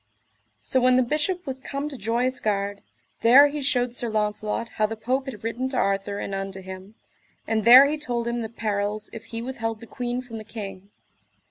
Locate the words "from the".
10.23-10.43